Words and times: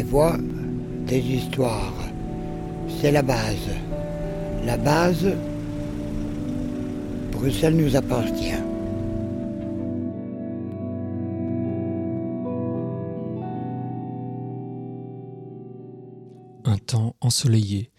des 0.00 0.06
voix, 0.08 0.38
des 1.06 1.18
histoires. 1.18 1.92
C'est 3.00 3.12
la 3.12 3.20
base. 3.20 3.68
La 4.64 4.78
base, 4.78 5.26
Bruxelles 7.32 7.76
nous 7.76 7.96
appartient. 7.96 8.62
Un 16.64 16.78
temps 16.78 17.14
ensoleillé, 17.20 17.90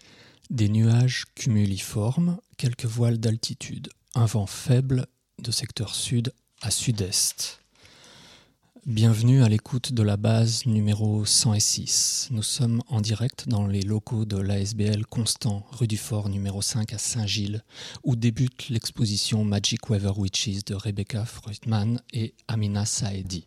des 0.50 0.68
nuages 0.68 1.26
cumuliformes, 1.36 2.38
quelques 2.56 2.86
voiles 2.86 3.18
d'altitude, 3.18 3.90
un 4.16 4.26
vent 4.26 4.46
faible 4.46 5.06
de 5.38 5.52
secteur 5.52 5.94
sud 5.94 6.32
à 6.62 6.72
sud-est. 6.72 7.61
Bienvenue 8.86 9.44
à 9.44 9.48
l'écoute 9.48 9.92
de 9.92 10.02
la 10.02 10.16
base 10.16 10.66
numéro 10.66 11.24
106. 11.24 12.30
Nous 12.32 12.42
sommes 12.42 12.82
en 12.88 13.00
direct 13.00 13.48
dans 13.48 13.68
les 13.68 13.82
locaux 13.82 14.24
de 14.24 14.36
l'ASBL 14.36 15.06
Constant, 15.06 15.64
rue 15.70 15.86
du 15.86 15.96
Fort 15.96 16.28
numéro 16.28 16.62
5 16.62 16.92
à 16.92 16.98
Saint-Gilles, 16.98 17.62
où 18.02 18.16
débute 18.16 18.70
l'exposition 18.70 19.44
Magic 19.44 19.88
Weather 19.88 20.18
Witches 20.18 20.64
de 20.64 20.74
Rebecca 20.74 21.24
Freudman 21.24 22.00
et 22.12 22.34
Amina 22.48 22.84
Saedi. 22.84 23.46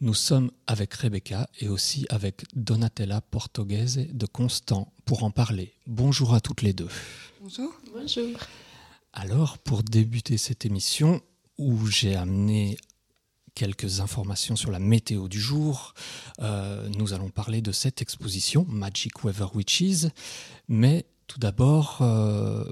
Nous 0.00 0.14
sommes 0.14 0.52
avec 0.68 0.94
Rebecca 0.94 1.48
et 1.58 1.68
aussi 1.68 2.06
avec 2.08 2.44
Donatella 2.54 3.20
Portoghese 3.20 4.06
de 4.12 4.26
Constant 4.26 4.92
pour 5.04 5.24
en 5.24 5.32
parler. 5.32 5.74
Bonjour 5.88 6.34
à 6.34 6.40
toutes 6.40 6.62
les 6.62 6.72
deux. 6.72 6.88
Bonjour. 7.40 7.72
Bonjour. 7.92 8.38
Alors, 9.12 9.58
pour 9.58 9.82
débuter 9.82 10.38
cette 10.38 10.64
émission, 10.64 11.20
où 11.58 11.86
j'ai 11.86 12.14
amené 12.14 12.76
quelques 13.54 14.00
informations 14.00 14.56
sur 14.56 14.70
la 14.70 14.78
météo 14.78 15.28
du 15.28 15.40
jour. 15.40 15.94
Euh, 16.40 16.88
nous 16.96 17.12
allons 17.12 17.30
parler 17.30 17.62
de 17.62 17.72
cette 17.72 18.02
exposition 18.02 18.66
Magic 18.68 19.24
Weather 19.24 19.54
Witches. 19.54 20.06
Mais 20.68 21.06
tout 21.26 21.38
d'abord, 21.38 21.98
euh, 22.00 22.64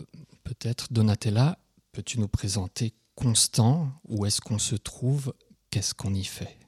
peut-être 0.44 0.92
Donatella, 0.92 1.58
peux-tu 1.92 2.20
nous 2.20 2.28
présenter 2.28 2.94
Constant? 3.14 3.92
Où 4.08 4.24
est-ce 4.24 4.40
qu'on 4.40 4.58
se 4.58 4.76
trouve? 4.76 5.34
Qu'est-ce 5.70 5.94
qu'on 5.94 6.14
y 6.14 6.24
fait? 6.24 6.59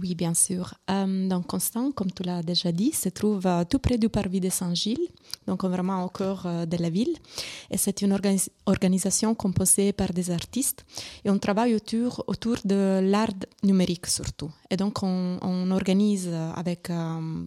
Oui, 0.00 0.14
bien 0.14 0.34
sûr. 0.34 0.74
Euh, 0.90 1.28
donc, 1.28 1.46
Constant, 1.46 1.90
comme 1.92 2.12
tu 2.12 2.22
l'as 2.22 2.42
déjà 2.42 2.72
dit, 2.72 2.92
se 2.92 3.08
trouve 3.08 3.46
euh, 3.46 3.64
tout 3.64 3.78
près 3.78 3.98
du 3.98 4.08
parvis 4.08 4.40
de 4.40 4.48
Saint-Gilles, 4.48 5.08
donc 5.46 5.64
vraiment 5.64 6.04
au 6.04 6.08
cœur 6.08 6.44
euh, 6.46 6.66
de 6.66 6.76
la 6.76 6.90
ville. 6.90 7.14
Et 7.70 7.76
c'est 7.76 8.02
une 8.02 8.16
organisation 8.66 9.34
composée 9.34 9.92
par 9.92 10.12
des 10.12 10.30
artistes. 10.30 10.84
Et 11.24 11.30
on 11.30 11.38
travaille 11.38 11.74
autour, 11.74 12.24
autour 12.26 12.56
de 12.64 13.00
l'art 13.02 13.40
numérique 13.62 14.06
surtout. 14.06 14.50
Et 14.70 14.76
donc, 14.76 15.02
on, 15.02 15.38
on 15.42 15.70
organise 15.70 16.30
avec 16.56 16.90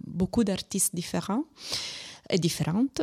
beaucoup 0.05 0.43
d'artistes 0.43 0.93
différents 0.93 1.45
et 2.29 2.37
différentes, 2.37 3.01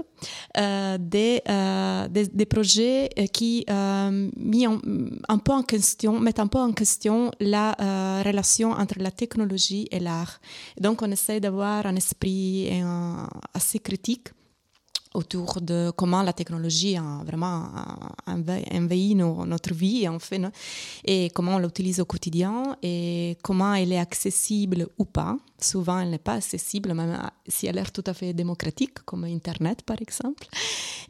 euh, 0.56 0.98
des, 0.98 1.42
euh, 1.48 2.08
des, 2.08 2.46
projets 2.46 3.10
euh, 3.18 3.26
qui 3.26 3.64
euh, 3.68 4.30
mis 4.36 4.66
en, 4.66 4.80
un 5.28 5.38
peu 5.38 5.52
en 5.52 5.62
question, 5.62 6.18
mettent 6.18 6.40
un 6.40 6.46
peu 6.46 6.58
en 6.58 6.72
question 6.72 7.30
la 7.40 7.76
euh, 7.80 8.22
relation 8.24 8.72
entre 8.72 8.98
la 8.98 9.10
technologie 9.10 9.88
et 9.90 10.00
l'art. 10.00 10.40
Donc 10.80 11.02
on 11.02 11.10
essaie 11.10 11.40
d'avoir 11.40 11.86
un 11.86 11.96
esprit 11.96 12.70
assez 13.54 13.78
critique 13.78 14.28
autour 15.14 15.60
de 15.60 15.90
comment 15.96 16.22
la 16.22 16.32
technologie 16.32 16.96
a 16.96 17.22
vraiment 17.24 17.70
envahi 18.26 19.14
notre 19.14 19.74
vie 19.74 20.08
en 20.08 20.18
et 21.04 21.30
comment 21.34 21.56
on 21.56 21.58
l'utilise 21.58 22.00
au 22.00 22.04
quotidien 22.04 22.76
et 22.82 23.36
comment 23.42 23.74
elle 23.74 23.92
est 23.92 23.98
accessible 23.98 24.86
ou 24.98 25.04
pas. 25.04 25.36
Souvent, 25.60 25.98
elle 26.00 26.10
n'est 26.10 26.18
pas 26.18 26.34
accessible, 26.34 26.94
même 26.94 27.18
si 27.46 27.66
elle 27.66 27.74
l'air 27.74 27.92
tout 27.92 28.04
à 28.06 28.14
fait 28.14 28.32
démocratique, 28.32 29.00
comme 29.04 29.24
Internet 29.24 29.82
par 29.82 30.00
exemple. 30.00 30.46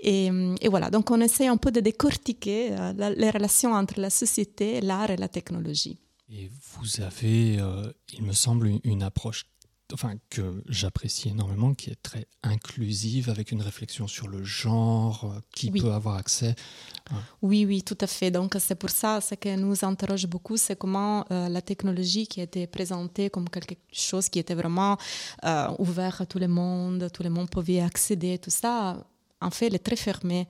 Et, 0.00 0.30
et 0.60 0.68
voilà, 0.68 0.90
donc 0.90 1.10
on 1.10 1.20
essaie 1.20 1.46
un 1.46 1.56
peu 1.56 1.70
de 1.70 1.80
décortiquer 1.80 2.72
euh, 2.72 3.14
les 3.16 3.30
relations 3.30 3.72
entre 3.74 4.00
la 4.00 4.10
société, 4.10 4.80
l'art 4.80 5.10
et 5.10 5.16
la 5.16 5.28
technologie. 5.28 5.98
Et 6.32 6.48
vous 6.48 7.02
avez, 7.02 7.58
euh, 7.58 7.92
il 8.12 8.22
me 8.22 8.32
semble, 8.32 8.70
une 8.84 9.02
approche 9.02 9.49
enfin, 9.92 10.14
que 10.30 10.62
j'apprécie 10.68 11.28
énormément, 11.30 11.74
qui 11.74 11.90
est 11.90 12.02
très 12.02 12.26
inclusive, 12.42 13.28
avec 13.30 13.52
une 13.52 13.62
réflexion 13.62 14.06
sur 14.06 14.28
le 14.28 14.42
genre, 14.44 15.24
euh, 15.24 15.40
qui 15.54 15.70
oui. 15.70 15.80
peut 15.80 15.92
avoir 15.92 16.16
accès. 16.16 16.54
Oui, 17.42 17.64
oui, 17.64 17.82
tout 17.82 17.98
à 18.00 18.06
fait. 18.06 18.30
Donc, 18.30 18.56
c'est 18.58 18.74
pour 18.74 18.90
ça, 18.90 19.20
ce 19.20 19.34
qui 19.34 19.50
nous 19.56 19.84
interroge 19.84 20.26
beaucoup, 20.26 20.56
c'est 20.56 20.76
comment 20.76 21.24
euh, 21.30 21.48
la 21.48 21.62
technologie 21.62 22.26
qui 22.26 22.40
a 22.40 22.44
été 22.44 22.66
présentée 22.66 23.30
comme 23.30 23.48
quelque 23.48 23.74
chose 23.92 24.28
qui 24.28 24.38
était 24.38 24.54
vraiment 24.54 24.96
euh, 25.44 25.68
ouvert 25.78 26.20
à 26.20 26.26
tout 26.26 26.38
le 26.38 26.48
monde, 26.48 27.08
tout 27.12 27.22
le 27.22 27.30
monde 27.30 27.50
pouvait 27.50 27.80
accéder, 27.80 28.38
tout 28.38 28.50
ça, 28.50 29.04
en 29.40 29.50
fait, 29.50 29.66
elle 29.66 29.74
est 29.74 29.78
très 29.78 29.96
fermée. 29.96 30.46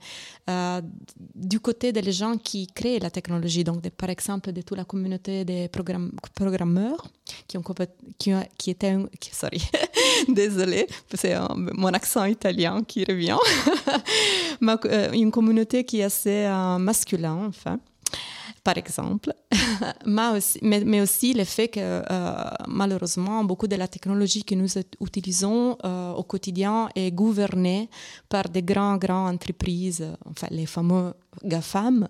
Euh, 0.49 0.81
du 1.35 1.59
côté 1.59 1.91
des 1.91 2.11
gens 2.11 2.37
qui 2.37 2.67
créent 2.67 2.99
la 2.99 3.09
technologie, 3.09 3.63
donc 3.63 3.87
par 3.91 4.09
exemple 4.09 4.51
de 4.51 4.61
toute 4.61 4.77
la 4.77 4.85
communauté 4.85 5.45
des 5.45 5.67
programme, 5.67 6.11
programmeurs 6.35 7.07
qui, 7.47 8.69
étaient... 8.69 8.97
Sorry, 9.31 9.61
désolé, 10.27 10.87
c'est 11.13 11.35
mon 11.55 11.89
accent 11.89 12.25
italien 12.25 12.83
qui 12.83 13.05
revient. 13.05 13.37
Euh, 14.85 15.11
une 15.13 15.31
communauté 15.31 15.83
qui 15.83 15.99
est 15.99 16.03
assez 16.03 16.45
euh, 16.45 16.77
masculin, 16.77 17.45
enfin 17.47 17.79
par 18.63 18.77
exemple, 18.77 19.33
mais, 20.05 21.01
aussi, 21.01 21.33
le 21.33 21.43
fait 21.45 21.67
que 21.67 21.79
euh, 21.79 22.49
malheureusement, 22.67 23.43
beaucoup 23.43 23.67
de 23.67 23.75
la 23.75 23.87
technologie 23.87 24.43
que 24.43 24.53
nous 24.53 24.69
utilisons 25.01 25.77
euh, 25.83 26.13
au 26.13 26.23
quotidien 26.23 26.89
est 26.95 27.11
gouvernée 27.11 27.89
par 28.29 28.49
des 28.49 28.61
grandes, 28.61 28.99
grandes 28.99 29.33
entreprises, 29.33 30.05
enfin 30.29 30.47
les 30.51 30.67
fameux 30.67 31.13
GAFAM, 31.43 32.07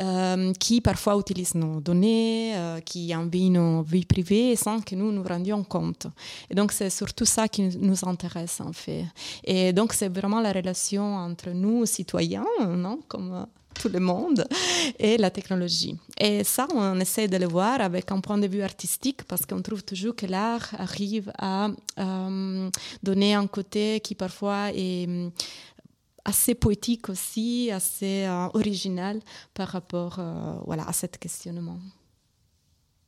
euh, 0.00 0.52
qui 0.60 0.80
parfois 0.80 1.16
utilisent 1.18 1.56
nos 1.56 1.80
données, 1.80 2.54
qui 2.84 3.14
envahissent 3.14 3.50
nos 3.50 3.82
vies 3.82 4.04
privées 4.04 4.54
sans 4.54 4.80
que 4.80 4.94
nous 4.94 5.10
nous 5.10 5.24
rendions 5.24 5.64
compte. 5.64 6.06
Et 6.50 6.54
donc 6.54 6.70
c'est 6.70 6.90
surtout 6.90 7.24
ça 7.24 7.48
qui 7.48 7.62
nous 7.78 7.96
intéresse 8.06 8.60
en 8.60 8.72
fait. 8.72 9.06
Et 9.42 9.72
donc 9.72 9.92
c'est 9.92 10.08
vraiment 10.08 10.40
la 10.40 10.52
relation 10.52 11.16
entre 11.16 11.50
nous, 11.50 11.84
citoyens, 11.84 12.46
non 12.60 13.00
comme 13.08 13.46
tout 13.80 13.88
le 13.88 14.00
monde 14.00 14.46
et 14.98 15.16
la 15.16 15.30
technologie. 15.30 15.96
Et 16.18 16.44
ça, 16.44 16.68
on 16.74 17.00
essaie 17.00 17.28
de 17.28 17.38
le 17.38 17.46
voir 17.46 17.80
avec 17.80 18.12
un 18.12 18.20
point 18.20 18.36
de 18.36 18.46
vue 18.46 18.62
artistique 18.62 19.24
parce 19.24 19.46
qu'on 19.46 19.62
trouve 19.62 19.82
toujours 19.82 20.14
que 20.14 20.26
l'art 20.26 20.68
arrive 20.78 21.32
à 21.38 21.68
euh, 21.98 22.70
donner 23.02 23.32
un 23.34 23.46
côté 23.46 24.00
qui 24.00 24.14
parfois 24.14 24.70
est 24.74 25.08
euh, 25.08 25.30
assez 26.24 26.54
poétique 26.54 27.08
aussi, 27.08 27.70
assez 27.72 28.24
euh, 28.26 28.48
original 28.52 29.20
par 29.54 29.68
rapport 29.68 30.20
voilà, 30.66 30.84
à 30.86 30.92
ce 30.92 31.06
questionnement. 31.06 31.78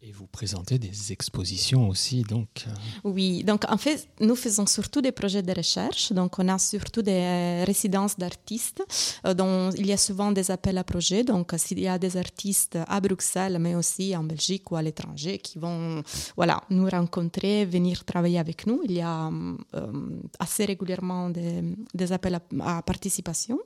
Et 0.05 0.11
vous 0.11 0.27
présentez 0.27 0.81
des 0.81 1.13
expositions 1.13 1.89
aussi, 1.89 2.23
donc 2.23 2.49
euh... 2.67 2.71
Oui, 3.05 3.45
donc 3.45 3.63
en 3.71 3.77
fait, 3.77 4.09
nous 4.19 4.35
faisons 4.35 4.67
surtout 4.67 5.01
des 5.01 5.13
projets 5.13 5.43
de 5.43 5.53
recherche. 5.53 6.13
Donc, 6.13 6.41
on 6.41 6.49
a 6.49 6.59
surtout 6.59 7.03
des 7.03 7.63
résidences 7.65 8.19
d'artistes 8.19 8.83
euh, 9.25 9.33
dont 9.33 9.71
il 9.71 9.87
y 9.87 9.93
a 9.93 9.97
souvent 9.97 10.33
des 10.33 10.51
appels 10.51 10.77
à 10.77 10.83
projets. 10.83 11.23
Donc, 11.23 11.53
s'il 11.57 11.79
y 11.79 11.87
a 11.87 12.01
des 12.01 12.17
artistes 12.17 12.77
à 12.89 13.01
Bruxelles, 13.01 13.59
mais 13.61 13.77
aussi 13.77 14.17
en 14.17 14.25
Belgique 14.25 14.73
ou 14.73 14.75
à 14.75 14.83
l'étranger 14.83 15.39
qui 15.39 15.61
vont 15.61 16.03
voilà, 16.35 16.61
nous 16.71 16.89
rencontrer, 16.89 17.65
venir 17.65 18.05
travailler 18.05 18.41
avec 18.41 18.67
nous, 18.67 18.81
il 18.83 18.95
y 18.95 19.03
a 19.03 19.31
euh, 19.75 19.93
assez 20.41 20.65
régulièrement 20.65 21.31
des, 21.31 22.11
appels 22.11 22.41
à, 22.61 22.83
participation. 22.83 23.61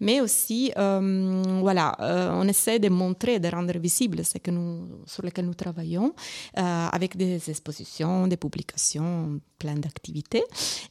Mais 0.00 0.20
aussi, 0.20 0.72
euh, 0.76 1.60
voilà, 1.60 1.96
euh, 2.00 2.32
on 2.32 2.48
essaie 2.48 2.80
de 2.80 2.88
montrer, 2.88 3.38
de 3.38 3.46
rendre 3.46 3.78
visible 3.78 4.24
ce 4.24 4.38
que 4.38 4.50
nous, 4.50 4.88
sur 5.06 5.22
lequel 5.22 5.46
nous 5.46 5.54
travaillons 5.54 5.67
travaillons 5.68 6.12
euh, 6.56 6.88
avec 6.92 7.16
des 7.16 7.50
expositions, 7.50 8.26
des 8.26 8.36
publications, 8.36 9.40
plein 9.58 9.74
d'activités, 9.74 10.44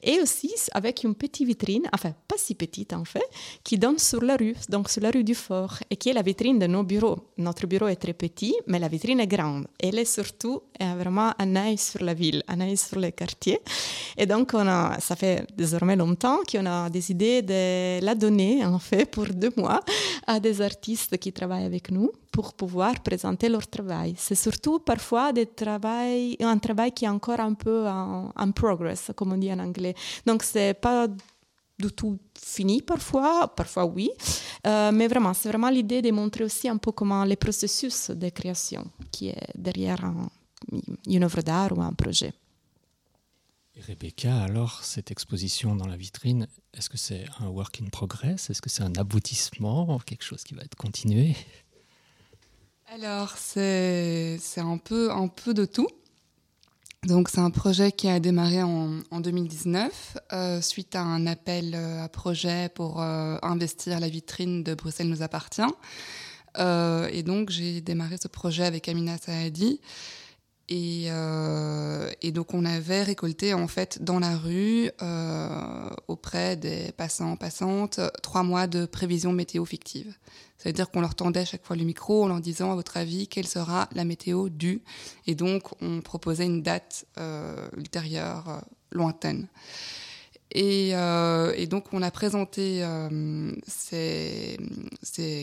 et 0.04 0.20
aussi 0.22 0.54
avec 0.74 1.04
une 1.04 1.16
petite 1.16 1.48
vitrine, 1.48 1.86
enfin 1.94 2.14
pas 2.28 2.36
si 2.38 2.54
petite 2.54 2.94
en 2.94 3.06
fait, 3.06 3.28
qui 3.64 3.78
donne 3.78 3.98
sur 3.98 4.22
la 4.22 4.36
rue, 4.36 4.56
donc 4.70 4.90
sur 4.90 5.02
la 5.02 5.12
rue 5.12 5.24
du 5.24 5.36
Fort, 5.36 5.76
et 5.90 5.96
qui 5.96 6.10
est 6.10 6.14
la 6.14 6.22
vitrine 6.22 6.60
de 6.60 6.68
nos 6.68 6.84
bureaux. 6.84 7.20
Notre 7.38 7.66
bureau 7.66 7.88
est 7.88 7.96
très 7.96 8.14
petit, 8.14 8.56
mais 8.68 8.80
la 8.80 8.90
vitrine 8.90 9.20
est 9.20 9.28
grande. 9.36 9.68
Elle 9.80 9.98
est 10.00 10.12
surtout 10.20 10.62
euh, 10.82 10.94
vraiment 11.02 11.32
un 11.40 11.56
œil 11.56 11.78
sur 11.78 12.04
la 12.04 12.14
ville, 12.14 12.44
un 12.48 12.60
œil 12.62 12.78
sur 12.78 13.00
les 13.00 13.14
quartiers. 13.14 13.62
Et 14.18 14.26
donc, 14.26 14.52
on 14.54 14.68
a, 14.68 15.00
ça 15.00 15.16
fait 15.16 15.46
désormais 15.56 15.96
longtemps 15.96 16.40
qu'on 16.50 16.66
a 16.66 16.90
décidé 16.90 17.42
de 17.42 18.04
la 18.04 18.16
donner, 18.16 18.66
en 18.66 18.80
fait, 18.80 19.06
pour 19.06 19.28
deux 19.28 19.54
mois 19.56 19.80
à 20.28 20.40
des 20.40 20.62
artistes 20.62 21.18
qui 21.18 21.32
travaillent 21.32 21.66
avec 21.66 21.90
nous 21.90 22.12
pour 22.38 22.54
pouvoir 22.54 22.94
présenter 23.02 23.50
leur 23.50 23.66
travail. 23.68 24.14
C'est 24.18 24.42
surtout 24.48 24.67
parfois 24.80 25.34
des 25.34 25.46
travail, 25.46 26.38
un 26.40 26.58
travail 26.58 26.92
qui 26.92 27.06
est 27.06 27.10
encore 27.10 27.40
un 27.40 27.54
peu 27.54 27.88
en, 27.88 28.52
progress, 28.52 29.12
comme 29.16 29.34
on 29.34 29.38
dit 29.38 29.52
en 29.52 29.60
anglais. 29.60 29.96
Donc, 30.26 30.44
c'est 30.44 30.74
pas 30.74 31.08
du 31.80 31.92
tout 31.92 32.18
fini 32.40 32.82
parfois, 32.82 33.48
parfois 33.56 33.86
oui, 33.86 34.10
euh, 34.66 34.92
mais 34.92 35.08
vraiment, 35.08 35.34
c'est 35.34 35.50
vraiment 35.50 35.70
l'idée 35.70 36.02
de 36.02 36.12
montrer 36.12 36.44
aussi 36.44 36.68
un 36.68 36.78
peu 36.78 36.92
comment 36.92 37.24
les 37.24 37.36
processus 37.36 38.10
de 38.10 38.30
création 38.30 38.86
qui 39.12 39.30
est 39.30 39.52
derrière 39.56 40.04
un, 40.04 40.30
une 41.06 41.24
œuvre 41.24 41.42
d'art 41.42 41.78
ou 41.78 41.82
un 41.82 41.94
projet. 41.94 42.34
Rebecca, 43.88 44.42
alors, 44.42 44.84
cette 44.84 45.12
exposition 45.12 45.76
dans 45.76 45.86
la 45.86 45.98
vitrine, 45.98 46.48
est-ce 46.74 46.90
que 46.90 46.98
c'est 46.98 47.26
un 47.40 47.48
work 47.48 47.80
in 47.82 47.90
progress? 47.90 48.50
Est-ce 48.50 48.62
que 48.62 48.70
c'est 48.70 48.84
un 48.84 48.96
aboutissement 48.96 50.00
Quelque 50.00 50.24
chose 50.24 50.44
qui 50.44 50.56
va 50.56 50.64
être 50.64 50.76
continué? 50.76 51.36
Alors, 52.94 53.36
c'est 53.38 54.40
un 54.58 54.78
peu, 54.78 55.12
un 55.12 55.28
peu 55.28 55.54
de 55.54 55.66
tout. 55.66 55.90
Donc, 57.04 57.28
c'est 57.28 57.40
un 57.42 57.50
projet 57.50 57.92
qui 57.92 58.08
a 58.08 58.20
démarré 58.22 58.64
en, 58.64 59.02
2019 59.12 60.18
euh, 60.32 60.62
suite 60.62 60.96
à 60.96 61.02
un 61.02 61.28
appel 61.28 61.74
euh, 61.76 62.06
à 62.06 62.08
projet 62.08 62.70
pour 62.74 63.02
euh, 63.02 63.38
investir 63.42 64.00
la 64.00 64.08
vitrine 64.08 64.64
de 64.64 64.74
Bruxelles 64.74 65.10
nous 65.10 65.22
appartient. 65.22 65.62
et 66.58 67.24
donc, 67.24 67.50
j'ai 67.50 67.82
démarré 67.82 68.16
ce 68.22 68.30
projet 68.30 68.64
avec 68.64 68.88
Amina 68.88 69.18
Saadi. 69.18 69.82
Et, 70.70 71.06
euh, 71.10 72.10
et, 72.22 72.34
donc 72.34 72.54
on 72.54 72.66
avait 72.66 73.04
récolté 73.04 73.54
en 73.54 73.70
fait 73.70 74.04
dans 74.04 74.20
la 74.20 74.36
rue 74.36 74.92
euh, 75.02 75.90
auprès 76.10 76.58
des 76.58 76.92
passants 76.92 77.38
passantes 77.38 78.02
trois 78.22 78.44
mois 78.44 78.68
de 78.68 78.86
prévisions 78.86 79.32
météo 79.32 79.64
fictives. 79.64 80.14
C'est-à-dire 80.58 80.90
qu'on 80.90 81.02
leur 81.02 81.16
tendait 81.16 81.42
à 81.42 81.46
chaque 81.46 81.66
fois 81.66 81.78
le 81.78 81.86
micro 81.86 82.24
en 82.26 82.28
leur 82.28 82.42
disant 82.42 82.72
à 82.72 82.76
votre 82.76 82.98
avis 82.98 83.28
quelle 83.28 83.48
sera 83.48 83.88
la 83.94 84.04
météo 84.04 84.50
due 84.50 84.82
et 85.26 85.36
donc 85.36 85.70
on 85.82 86.02
proposait 86.02 86.46
une 86.46 86.64
date 86.64 87.06
euh, 87.18 87.70
ultérieure 87.78 88.50
euh, 88.50 88.60
Euh, 90.56 91.54
et, 91.56 91.68
donc, 91.68 91.86
on 91.94 92.02
a 92.02 92.12
présenté 92.12 92.84
euh, 92.84 93.52
ces, 93.68 94.58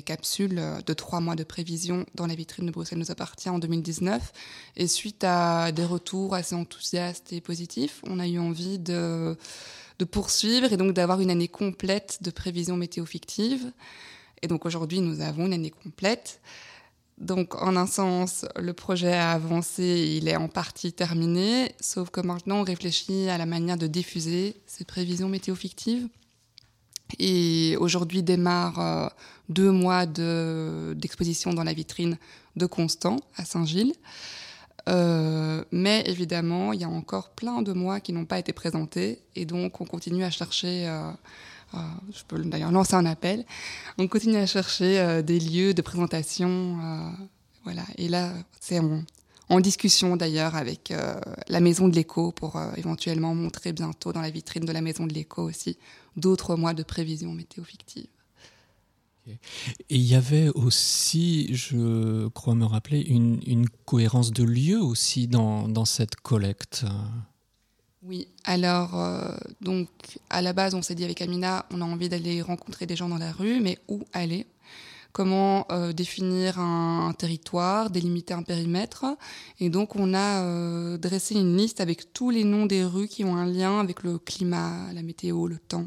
capsules 0.06 0.60
de 0.86 0.92
trois 0.92 1.20
mois 1.20 1.36
de 1.36 1.44
prévision 1.44 2.06
dans 2.14 2.26
la 2.26 2.34
vitrine 2.34 2.66
de 2.66 2.70
Bruxelles 2.70 2.98
nous 2.98 3.10
appartient 3.10 3.48
en 3.48 3.58
2019. 3.58 4.32
Et 4.76 4.86
suite 4.86 5.24
à 5.24 5.72
des 5.72 5.84
retours 5.84 6.34
assez 6.34 6.54
enthousiastes 6.54 7.32
et 7.32 7.40
positifs, 7.40 8.00
on 8.06 8.18
a 8.18 8.26
eu 8.26 8.38
envie 8.38 8.78
de, 8.78 9.36
de 9.98 10.04
poursuivre 10.04 10.72
et 10.72 10.76
donc 10.76 10.94
d'avoir 10.94 11.20
une 11.20 11.30
année 11.30 11.48
complète 11.48 12.18
de 12.22 12.30
prévision 12.30 12.76
météo 12.76 13.04
fictive. 13.04 13.72
Et 14.42 14.46
donc, 14.46 14.66
aujourd'hui, 14.66 15.00
nous 15.00 15.20
avons 15.20 15.46
une 15.46 15.52
année 15.52 15.70
complète. 15.70 16.40
Donc, 17.19 17.55
en 17.62 17.76
un 17.76 17.87
sens, 17.87 18.44
le 18.56 18.72
projet 18.72 19.12
a 19.12 19.32
avancé, 19.32 20.19
il 20.19 20.28
est 20.28 20.37
en 20.37 20.49
partie 20.49 20.93
terminé, 20.93 21.72
sauf 21.81 22.11
que 22.11 22.20
maintenant, 22.20 22.61
on 22.61 22.64
réfléchit 22.64 23.28
à 23.28 23.38
la 23.38 23.46
manière 23.46 23.76
de 23.76 23.87
diffuser 23.87 24.56
ces 24.66 24.84
prévisions 24.84 25.28
météo 25.28 25.55
fictives. 25.55 26.08
Et 27.20 27.76
aujourd'hui 27.78 28.22
démarre 28.22 28.81
euh, 28.81 29.08
deux 29.49 29.70
mois 29.70 30.06
d'exposition 30.06 31.52
dans 31.52 31.62
la 31.62 31.72
vitrine 31.72 32.19
de 32.56 32.66
Constant 32.66 33.16
à 33.37 33.44
Saint-Gilles. 33.44 33.94
Euh, 34.88 35.64
mais 35.70 36.02
évidemment, 36.06 36.72
il 36.72 36.81
y 36.81 36.84
a 36.84 36.88
encore 36.88 37.31
plein 37.31 37.62
de 37.62 37.72
mois 37.72 38.00
qui 38.00 38.12
n'ont 38.12 38.26
pas 38.26 38.38
été 38.38 38.52
présentés, 38.52 39.22
et 39.37 39.46
donc 39.46 39.81
on 39.81 39.84
continue 39.84 40.25
à 40.25 40.31
chercher. 40.31 40.88
Euh, 40.88 41.11
je 42.12 42.23
peux 42.26 42.38
d'ailleurs 42.43 42.73
lancer 42.73 42.94
un 42.94 43.06
appel. 43.06 43.44
On 43.99 44.06
continue 44.09 44.37
à 44.37 44.47
chercher 44.47 44.99
euh, 44.99 45.23
des 45.23 45.41
lieux 45.41 45.75
de 45.75 45.82
présentation. 45.82 46.79
Euh, 46.82 47.11
voilà. 47.65 47.82
Et 47.97 48.09
là, 48.09 48.32
c'est 48.61 48.81
en, 48.81 49.61
discussion 49.61 50.17
d'ailleurs 50.17 50.56
avec 50.56 50.93
la 51.49 51.61
Maison 51.61 51.87
de 51.87 51.94
l'Écho 51.94 52.32
pour 52.32 52.61
éventuellement 52.76 53.35
montrer 53.37 53.73
bientôt 53.73 54.12
dans 54.12 54.21
la 54.21 54.31
vitrine 54.31 54.65
de 54.65 54.73
la 54.73 54.81
Maison 54.81 55.06
de 55.06 55.15
l'Écho 55.15 55.43
aussi 55.43 55.79
d'autres 56.17 56.56
mois 56.56 56.75
de 56.75 56.82
prévision 56.82 57.32
météo 57.32 57.62
fictive. 57.62 58.09
Et 59.26 59.38
il 59.91 60.03
y 60.03 60.17
avait 60.17 60.49
aussi, 60.50 61.55
je 61.55 62.26
crois 62.29 62.56
me 62.56 62.65
rappeler, 62.65 63.00
une, 63.00 63.69
cohérence 63.87 64.32
de 64.32 64.43
lieu 64.43 64.82
aussi 64.82 65.29
dans 65.29 65.85
cette 65.85 66.17
collecte. 66.17 66.85
Oui, 68.06 68.28
alors, 68.44 69.00
euh, 69.00 69.34
donc, 69.62 69.88
à 70.28 70.42
la 70.42 70.52
base, 70.52 70.74
on 70.74 70.82
s'est 70.82 70.94
dit 70.94 71.04
avec 71.04 71.22
Amina, 71.22 71.64
on 71.70 71.80
a 71.80 71.84
envie 71.86 72.10
d'aller 72.10 72.42
rencontrer 72.42 72.84
des 72.84 72.96
gens 72.96 73.08
dans 73.08 73.16
la 73.16 73.32
rue, 73.32 73.60
mais 73.60 73.78
où 73.88 74.02
aller? 74.12 74.46
Comment 75.12 75.66
euh, 75.70 75.94
définir 75.94 76.58
un, 76.58 77.14
territoire, 77.16 77.88
délimiter 77.88 78.34
un 78.34 78.42
périmètre? 78.42 79.06
Et 79.58 79.70
donc, 79.70 79.96
on 79.96 80.12
a 80.12 80.42
euh, 80.42 80.98
dressé 80.98 81.34
une 81.34 81.56
liste 81.56 81.80
avec 81.80 82.12
tous 82.12 82.28
les 82.28 82.44
noms 82.44 82.66
des 82.66 82.84
rues 82.84 83.08
qui 83.08 83.24
ont 83.24 83.36
un 83.36 83.46
lien 83.46 83.80
avec 83.80 84.02
le 84.02 84.18
climat, 84.18 84.92
la 84.92 85.02
météo, 85.02 85.46
le 85.46 85.56
temps. 85.56 85.86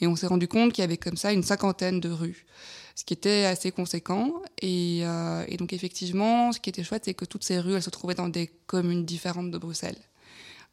Et 0.00 0.08
on 0.08 0.16
s'est 0.16 0.26
rendu 0.26 0.48
compte 0.48 0.72
qu'il 0.72 0.82
y 0.82 0.84
avait 0.84 0.96
comme 0.96 1.16
ça 1.16 1.32
une 1.32 1.44
cinquantaine 1.44 2.00
de 2.00 2.10
rues 2.10 2.46
ce 2.94 3.04
qui 3.04 3.14
était 3.14 3.46
assez 3.46 3.72
conséquent. 3.72 4.42
Et, 4.60 4.98
et 5.00 5.56
donc 5.56 5.72
effectivement, 5.72 6.52
ce 6.52 6.60
qui 6.60 6.68
était 6.68 6.84
chouette, 6.84 7.06
c'est 7.06 7.14
que 7.14 7.24
toutes 7.24 7.42
ces 7.42 7.58
rues, 7.58 7.72
elles 7.72 7.82
se 7.82 7.88
trouvaient 7.88 8.14
dans 8.14 8.28
des 8.28 8.48
communes 8.66 9.06
différentes 9.06 9.50
de 9.50 9.56
Bruxelles. 9.56 9.96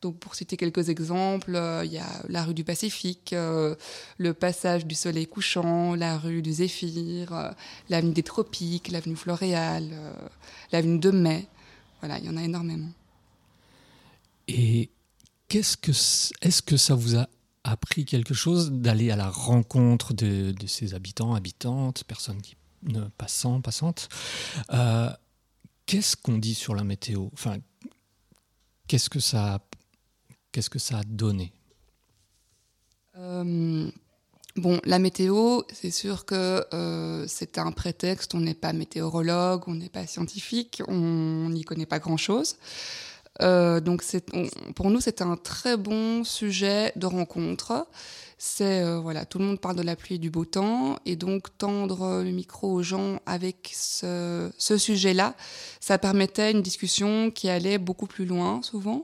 Donc, 0.01 0.17
pour 0.17 0.33
citer 0.33 0.55
quelques 0.55 0.87
exemples, 0.87 1.55
euh, 1.55 1.83
il 1.83 1.91
y 1.91 1.97
a 1.97 2.07
la 2.29 2.45
rue 2.45 2.53
du 2.53 2.63
Pacifique, 2.63 3.33
euh, 3.33 3.75
le 4.17 4.33
passage 4.33 4.85
du 4.85 4.95
Soleil 4.95 5.27
couchant, 5.27 5.93
la 5.93 6.17
rue 6.17 6.41
du 6.41 6.53
Zéphyr, 6.53 7.33
euh, 7.33 7.51
l'avenue 7.89 8.13
des 8.13 8.23
Tropiques, 8.23 8.91
l'avenue 8.91 9.17
Floréal, 9.17 9.89
l'avenue 10.71 10.99
de 10.99 11.11
Mai. 11.11 11.47
Voilà, 11.99 12.17
il 12.19 12.25
y 12.25 12.29
en 12.29 12.37
a 12.37 12.43
énormément. 12.43 12.91
Et 14.47 14.89
qu'est-ce 15.49 15.75
que 15.75 15.91
est-ce 15.91 16.61
que 16.61 16.77
ça 16.77 16.95
vous 16.95 17.17
a 17.17 17.27
appris 17.65 18.05
quelque 18.05 18.33
chose 18.33 18.71
d'aller 18.71 19.11
à 19.11 19.17
la 19.17 19.29
rencontre 19.29 20.13
de, 20.13 20.55
ces 20.65 20.93
habitants, 20.93 21.35
habitantes, 21.35 22.05
personnes 22.05 22.41
qui 22.41 22.55
ne 22.83 23.01
passant, 23.17 23.59
passantes 23.59 24.07
Qu'est-ce 25.85 26.15
qu'on 26.15 26.37
dit 26.37 26.55
sur 26.55 26.73
la 26.73 26.85
météo? 26.85 27.27
Enfin, 27.33 27.57
qu'est-ce 28.87 29.09
que 29.09 29.19
ça 29.19 29.59
Qu'est-ce 30.51 30.69
que 30.69 30.79
ça 30.79 30.99
a 30.99 31.03
donné 31.03 31.53
euh, 33.17 33.89
Bon, 34.55 34.79
la 34.83 34.97
météo, 34.97 35.61
c'est 35.71 35.91
sûr 35.91 36.25
que 36.25 36.65
euh, 36.73 37.25
c'est 37.27 37.59
un 37.59 37.71
prétexte. 37.71 38.33
On 38.33 38.39
n'est 38.39 38.55
pas 38.55 38.73
météorologue, 38.73 39.63
on 39.67 39.75
n'est 39.75 39.89
pas 39.89 40.07
scientifique, 40.07 40.81
on 40.87 41.49
n'y 41.49 41.63
connaît 41.63 41.85
pas 41.85 41.99
grand-chose. 41.99 42.57
Euh, 43.41 43.79
donc, 43.79 44.03
pour 44.75 44.89
nous, 44.89 44.99
c'est 44.99 45.21
un 45.21 45.37
très 45.37 45.77
bon 45.77 46.23
sujet 46.23 46.91
de 46.95 47.05
rencontre. 47.05 47.87
C'est 48.39 48.97
voilà, 48.99 49.25
tout 49.25 49.37
le 49.37 49.45
monde 49.45 49.59
parle 49.59 49.75
de 49.75 49.81
la 49.81 49.97
pluie 49.97 50.15
et 50.15 50.17
du 50.17 50.29
beau 50.29 50.45
temps, 50.45 50.97
et 51.05 51.17
donc 51.17 51.57
tendre 51.57 52.23
le 52.23 52.31
micro 52.31 52.71
aux 52.71 52.83
gens 52.83 53.19
avec 53.25 53.69
ce 53.73 54.49
sujet-là, 54.59 55.35
ça 55.81 55.97
permettait 55.97 56.51
une 56.51 56.61
discussion 56.61 57.31
qui 57.31 57.49
allait 57.49 57.77
beaucoup 57.77 58.07
plus 58.07 58.25
loin 58.25 58.61
souvent. 58.61 59.03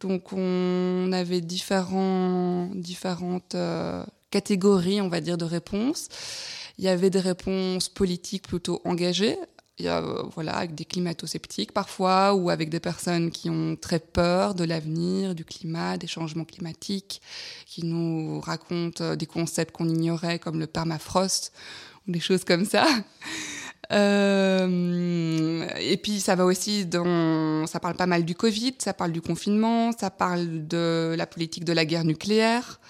Donc 0.00 0.32
on 0.32 1.10
avait 1.12 1.40
différents, 1.40 2.68
différentes 2.74 3.54
euh, 3.54 4.04
catégories, 4.30 5.00
on 5.00 5.08
va 5.08 5.20
dire, 5.20 5.38
de 5.38 5.44
réponses. 5.44 6.08
Il 6.78 6.84
y 6.84 6.88
avait 6.88 7.10
des 7.10 7.20
réponses 7.20 7.88
politiques 7.88 8.46
plutôt 8.46 8.82
engagées, 8.84 9.38
euh, 9.82 10.22
voilà, 10.34 10.56
avec 10.56 10.74
des 10.74 10.84
climato-sceptiques 10.84 11.72
parfois, 11.72 12.34
ou 12.34 12.50
avec 12.50 12.68
des 12.68 12.80
personnes 12.80 13.30
qui 13.30 13.48
ont 13.48 13.76
très 13.76 13.98
peur 13.98 14.54
de 14.54 14.64
l'avenir, 14.64 15.34
du 15.34 15.44
climat, 15.44 15.96
des 15.96 16.06
changements 16.06 16.44
climatiques, 16.44 17.22
qui 17.64 17.84
nous 17.84 18.40
racontent 18.40 19.02
euh, 19.02 19.16
des 19.16 19.26
concepts 19.26 19.74
qu'on 19.74 19.88
ignorait, 19.88 20.38
comme 20.38 20.60
le 20.60 20.66
permafrost, 20.66 21.52
ou 22.06 22.12
des 22.12 22.20
choses 22.20 22.44
comme 22.44 22.66
ça. 22.66 22.86
Euh, 23.92 25.66
et 25.78 25.96
puis 25.96 26.20
ça 26.20 26.34
va 26.34 26.44
aussi 26.44 26.86
dans, 26.86 27.66
ça 27.66 27.80
parle 27.80 27.94
pas 27.94 28.06
mal 28.06 28.24
du 28.24 28.34
Covid, 28.34 28.74
ça 28.78 28.92
parle 28.92 29.12
du 29.12 29.20
confinement, 29.20 29.92
ça 29.92 30.10
parle 30.10 30.66
de 30.66 31.14
la 31.16 31.26
politique 31.26 31.64
de 31.64 31.72
la 31.72 31.84
guerre 31.84 32.04
nucléaire, 32.04 32.80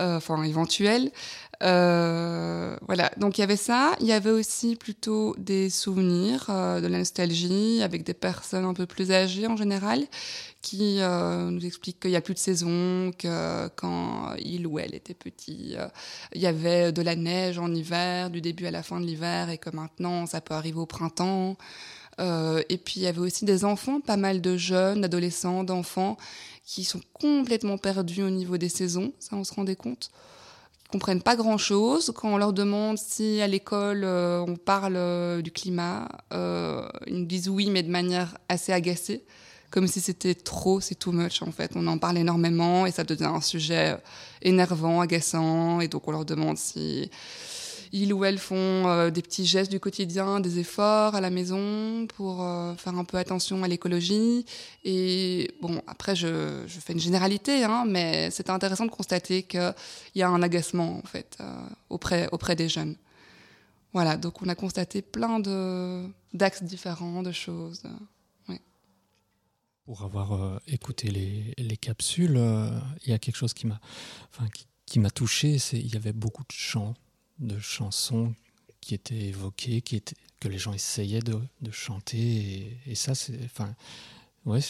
euh, 0.00 0.16
enfin 0.16 0.42
éventuelle. 0.42 1.10
Euh, 1.62 2.76
voilà, 2.86 3.10
donc 3.18 3.38
il 3.38 3.42
y 3.42 3.44
avait 3.44 3.56
ça. 3.56 3.94
Il 4.00 4.06
y 4.06 4.12
avait 4.12 4.30
aussi 4.30 4.76
plutôt 4.76 5.34
des 5.38 5.70
souvenirs, 5.70 6.46
euh, 6.48 6.80
de 6.80 6.86
la 6.88 6.98
nostalgie, 6.98 7.82
avec 7.82 8.02
des 8.04 8.14
personnes 8.14 8.64
un 8.64 8.74
peu 8.74 8.86
plus 8.86 9.12
âgées 9.12 9.46
en 9.46 9.56
général, 9.56 10.04
qui 10.60 11.00
euh, 11.00 11.50
nous 11.50 11.64
expliquent 11.64 12.00
qu'il 12.00 12.10
n'y 12.10 12.16
a 12.16 12.20
plus 12.20 12.34
de 12.34 12.38
saison, 12.38 13.12
que 13.16 13.68
quand 13.76 14.34
il 14.38 14.66
ou 14.66 14.78
elle 14.78 14.94
était 14.94 15.14
petit, 15.14 15.76
il 16.34 16.40
y 16.40 16.46
avait 16.46 16.92
de 16.92 17.02
la 17.02 17.16
neige 17.16 17.58
en 17.58 17.72
hiver, 17.72 18.30
du 18.30 18.40
début 18.40 18.66
à 18.66 18.70
la 18.70 18.82
fin 18.82 19.00
de 19.00 19.06
l'hiver, 19.06 19.50
et 19.50 19.58
que 19.58 19.70
maintenant 19.70 20.26
ça 20.26 20.40
peut 20.40 20.54
arriver 20.54 20.78
au 20.78 20.86
printemps. 20.86 21.56
Et 22.18 22.78
puis 22.78 23.00
il 23.00 23.02
y 23.02 23.06
avait 23.06 23.20
aussi 23.20 23.44
des 23.44 23.64
enfants, 23.64 24.00
pas 24.00 24.16
mal 24.16 24.40
de 24.40 24.56
jeunes, 24.56 25.00
d'adolescents, 25.02 25.64
d'enfants, 25.64 26.16
qui 26.64 26.84
sont 26.84 27.00
complètement 27.12 27.78
perdus 27.78 28.22
au 28.22 28.30
niveau 28.30 28.56
des 28.56 28.68
saisons, 28.68 29.12
ça 29.18 29.36
on 29.36 29.44
se 29.44 29.52
rendait 29.54 29.76
compte 29.76 30.10
comprennent 30.92 31.22
pas 31.22 31.36
grand-chose. 31.36 32.12
Quand 32.14 32.28
on 32.28 32.36
leur 32.36 32.52
demande 32.52 32.98
si 32.98 33.40
à 33.40 33.46
l'école 33.46 34.02
euh, 34.04 34.44
on 34.46 34.56
parle 34.56 34.96
euh, 34.96 35.40
du 35.40 35.50
climat, 35.50 36.06
euh, 36.34 36.86
ils 37.06 37.20
nous 37.20 37.24
disent 37.24 37.48
oui, 37.48 37.70
mais 37.70 37.82
de 37.82 37.90
manière 37.90 38.36
assez 38.50 38.72
agacée, 38.72 39.24
comme 39.70 39.88
si 39.88 40.00
c'était 40.00 40.34
trop, 40.34 40.80
c'est 40.80 40.94
too 40.94 41.12
much 41.12 41.40
en 41.42 41.50
fait. 41.50 41.72
On 41.76 41.86
en 41.86 41.96
parle 41.96 42.18
énormément 42.18 42.84
et 42.84 42.90
ça 42.90 43.04
devient 43.04 43.24
un 43.24 43.40
sujet 43.40 43.96
énervant, 44.42 45.00
agaçant, 45.00 45.80
et 45.80 45.88
donc 45.88 46.06
on 46.06 46.12
leur 46.12 46.26
demande 46.26 46.58
si 46.58 47.10
ils 47.92 48.12
ou 48.12 48.24
elles 48.24 48.38
font 48.38 49.10
des 49.10 49.22
petits 49.22 49.46
gestes 49.46 49.70
du 49.70 49.78
quotidien, 49.78 50.40
des 50.40 50.58
efforts 50.58 51.14
à 51.14 51.20
la 51.20 51.30
maison 51.30 52.06
pour 52.06 52.38
faire 52.78 52.96
un 52.96 53.04
peu 53.04 53.18
attention 53.18 53.62
à 53.62 53.68
l'écologie. 53.68 54.46
Et 54.84 55.50
bon, 55.60 55.82
après, 55.86 56.16
je, 56.16 56.64
fais 56.68 56.94
une 56.94 57.00
généralité, 57.00 57.64
hein, 57.64 57.84
mais 57.86 58.30
c'est 58.30 58.50
intéressant 58.50 58.86
de 58.86 58.90
constater 58.90 59.42
qu'il 59.42 59.74
y 60.14 60.22
a 60.22 60.28
un 60.28 60.42
agacement 60.42 60.98
en 60.98 61.06
fait 61.06 61.38
auprès, 61.90 62.28
auprès 62.32 62.56
des 62.56 62.68
jeunes. 62.68 62.96
Voilà, 63.92 64.16
donc 64.16 64.40
on 64.40 64.48
a 64.48 64.54
constaté 64.54 65.02
plein 65.02 65.38
d'axes 66.32 66.62
différents, 66.62 67.22
de 67.22 67.32
choses. 67.32 67.82
Pour 69.84 70.02
avoir 70.02 70.32
euh, 70.32 70.58
écouté 70.68 71.10
les, 71.10 71.54
les 71.58 71.76
capsules, 71.76 72.36
euh, 72.36 72.70
il 73.04 73.10
y 73.10 73.12
a 73.12 73.18
quelque 73.18 73.36
chose 73.36 73.52
qui 73.52 73.66
m'a 73.66 73.80
enfin, 74.30 74.46
qui, 74.86 75.00
m'a 75.00 75.10
touché, 75.10 75.58
c'est 75.58 75.78
il 75.78 75.92
y 75.92 75.96
avait 75.96 76.12
beaucoup 76.12 76.44
de 76.44 76.52
chants, 76.52 76.94
de 77.38 77.58
chansons 77.58 78.34
qui 78.80 78.94
étaient 78.94 79.14
évoquées, 79.14 79.82
qui 79.82 79.96
étaient, 79.96 80.16
que 80.40 80.48
les 80.48 80.58
gens 80.58 80.72
essayaient 80.72 81.20
de, 81.20 81.38
de 81.60 81.70
chanter. 81.70 82.78
Et, 82.86 82.94
ça, 82.94 83.14
c'est, 83.14 83.38
enfin, 83.44 83.74
ouais, 84.44 84.60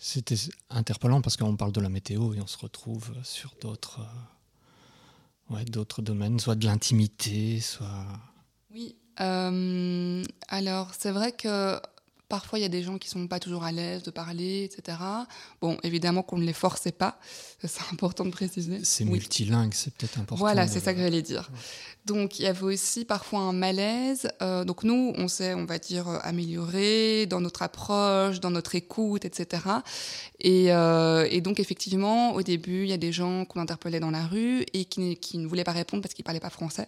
c'était 0.00 0.36
interpellant 0.70 1.20
parce 1.20 1.36
qu'on 1.36 1.56
parle 1.56 1.72
de 1.72 1.80
la 1.80 1.88
météo 1.88 2.34
et 2.34 2.40
on 2.40 2.46
se 2.46 2.58
retrouve 2.58 3.12
sur 3.22 3.54
d'autres, 3.60 4.00
euh, 4.00 5.54
ouais, 5.54 5.64
d'autres 5.64 6.02
domaines, 6.02 6.40
soit 6.40 6.54
de 6.54 6.66
l'intimité, 6.66 7.60
soit 7.60 8.06
oui, 8.72 8.96
euh, 9.20 10.22
alors 10.48 10.94
c'est 10.96 11.10
vrai 11.10 11.32
que 11.32 11.80
Parfois, 12.30 12.60
il 12.60 12.62
y 12.62 12.64
a 12.64 12.68
des 12.68 12.84
gens 12.84 12.96
qui 12.96 13.08
sont 13.08 13.26
pas 13.26 13.40
toujours 13.40 13.64
à 13.64 13.72
l'aise 13.72 14.04
de 14.04 14.12
parler, 14.12 14.62
etc. 14.62 14.98
Bon, 15.60 15.76
évidemment 15.82 16.22
qu'on 16.22 16.38
ne 16.38 16.44
les 16.44 16.52
forçait 16.52 16.92
pas, 16.92 17.18
c'est 17.58 17.82
important 17.92 18.24
de 18.24 18.30
préciser. 18.30 18.78
C'est 18.84 19.04
multilingue, 19.04 19.74
c'est 19.74 19.92
peut-être 19.92 20.20
important. 20.20 20.36
Voilà, 20.36 20.68
c'est 20.68 20.78
ça 20.78 20.94
que 20.94 21.00
j'allais 21.00 21.22
dire. 21.22 21.50
Donc, 22.06 22.38
il 22.38 22.44
y 22.44 22.46
avait 22.46 22.62
aussi 22.62 23.04
parfois 23.04 23.40
un 23.40 23.52
malaise. 23.52 24.28
Euh, 24.42 24.64
donc, 24.64 24.84
nous, 24.84 25.12
on 25.16 25.26
s'est, 25.26 25.54
on 25.54 25.64
va 25.64 25.80
dire, 25.80 26.06
amélioré 26.22 27.26
dans 27.26 27.40
notre 27.40 27.62
approche, 27.62 28.38
dans 28.38 28.52
notre 28.52 28.76
écoute, 28.76 29.24
etc. 29.24 29.64
Et, 30.38 30.72
euh, 30.72 31.26
et 31.32 31.40
donc, 31.40 31.58
effectivement, 31.58 32.34
au 32.34 32.42
début, 32.42 32.84
il 32.84 32.90
y 32.90 32.92
a 32.92 32.96
des 32.96 33.10
gens 33.10 33.44
qu'on 33.44 33.58
interpellait 33.58 33.98
dans 33.98 34.12
la 34.12 34.24
rue 34.24 34.64
et 34.72 34.84
qui, 34.84 35.16
qui 35.16 35.38
ne 35.38 35.48
voulaient 35.48 35.64
pas 35.64 35.72
répondre 35.72 36.00
parce 36.00 36.14
qu'ils 36.14 36.24
parlaient 36.24 36.38
pas 36.38 36.48
français. 36.48 36.86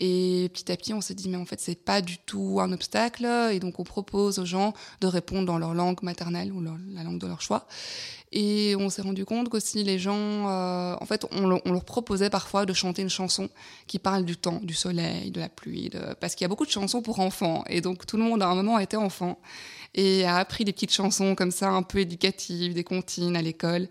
Et 0.00 0.48
petit 0.54 0.70
à 0.70 0.76
petit, 0.76 0.94
on 0.94 1.00
s'est 1.00 1.14
dit, 1.14 1.28
mais 1.28 1.36
en 1.36 1.44
fait, 1.44 1.60
c'est 1.60 1.74
pas 1.74 2.00
du 2.00 2.18
tout 2.18 2.58
un 2.60 2.70
obstacle. 2.72 3.26
Et 3.52 3.58
donc, 3.58 3.80
on 3.80 3.84
propose 3.84 4.38
aux 4.38 4.44
gens 4.44 4.72
de 5.00 5.08
répondre 5.08 5.44
dans 5.44 5.58
leur 5.58 5.74
langue 5.74 6.02
maternelle 6.02 6.52
ou 6.52 6.62
la 6.62 7.02
langue 7.02 7.18
de 7.18 7.26
leur 7.26 7.42
choix. 7.42 7.66
Et 8.30 8.76
on 8.78 8.90
s'est 8.90 9.02
rendu 9.02 9.24
compte 9.24 9.48
qu'aussi 9.48 9.82
les 9.82 9.98
gens, 9.98 10.14
euh, 10.14 10.94
en 11.00 11.06
fait, 11.06 11.26
on, 11.32 11.48
leur 11.48 11.84
proposait 11.84 12.30
parfois 12.30 12.64
de 12.66 12.72
chanter 12.72 13.02
une 13.02 13.10
chanson 13.10 13.48
qui 13.86 13.98
parle 13.98 14.24
du 14.24 14.36
temps, 14.36 14.60
du 14.62 14.74
soleil, 14.74 15.30
de 15.30 15.40
la 15.40 15.48
pluie, 15.48 15.90
parce 16.20 16.34
qu'il 16.34 16.44
y 16.44 16.46
a 16.46 16.48
beaucoup 16.48 16.66
de 16.66 16.70
chansons 16.70 17.02
pour 17.02 17.20
enfants. 17.20 17.64
Et 17.68 17.80
donc, 17.80 18.06
tout 18.06 18.16
le 18.16 18.22
monde, 18.22 18.42
à 18.42 18.46
un 18.46 18.54
moment, 18.54 18.78
était 18.78 18.96
enfant 18.96 19.38
et 19.94 20.24
a 20.24 20.36
appris 20.36 20.64
des 20.64 20.72
petites 20.72 20.92
chansons 20.92 21.34
comme 21.34 21.50
ça, 21.50 21.70
un 21.70 21.82
peu 21.82 21.98
éducatives, 21.98 22.74
des 22.74 22.84
comptines 22.84 23.36
à 23.36 23.42
l'école. 23.42 23.88